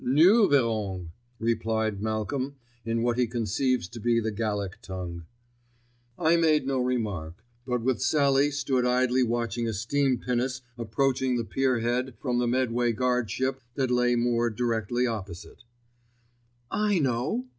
[0.03, 5.27] "Noo verrong," replied Malcolm in what he conceives to be the Gallic tongue.
[6.17, 11.45] I made no remark, but with Sallie stood idly watching a steam pinnace approaching the
[11.45, 15.65] pier head from the Medway guardship that lay moored directly opposite.
[16.71, 17.45] "I know!"